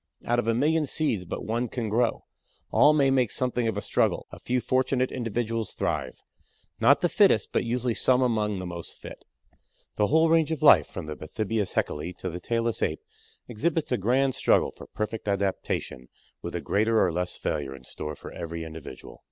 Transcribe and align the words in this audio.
Out 0.25 0.39
of 0.39 0.47
a 0.47 0.55
million 0.55 0.87
seeds 0.87 1.25
but 1.25 1.45
one 1.45 1.67
can 1.67 1.87
grow. 1.87 2.25
All 2.71 2.91
may 2.91 3.11
make 3.11 3.29
something 3.31 3.67
of 3.67 3.77
a 3.77 3.83
struggle; 3.83 4.25
a 4.31 4.39
few 4.39 4.59
fortunate 4.59 5.11
individuals 5.11 5.73
thrive. 5.75 6.23
Not 6.79 7.01
the 7.01 7.07
fittest, 7.07 7.49
but 7.51 7.65
usually 7.65 7.93
some 7.93 8.23
among 8.23 8.57
those 8.57 8.67
most 8.67 8.99
fit. 8.99 9.23
The 9.97 10.07
whole 10.07 10.29
range 10.31 10.51
of 10.51 10.63
life 10.63 10.87
from 10.87 11.05
the 11.05 11.15
Bathybius 11.15 11.73
Haeckelii 11.75 12.17
to 12.17 12.31
the 12.31 12.39
tailless 12.39 12.81
Ape 12.81 13.03
exhibits 13.47 13.91
a 13.91 13.97
grand 13.97 14.33
struggle 14.33 14.71
for 14.71 14.87
perfect 14.87 15.27
adaptation 15.27 16.09
with 16.41 16.55
a 16.55 16.61
greater 16.61 16.99
or 17.05 17.11
less 17.11 17.37
failure 17.37 17.75
in 17.75 17.83
store 17.83 18.15
for 18.15 18.31
every 18.31 18.63
individual. 18.63 19.19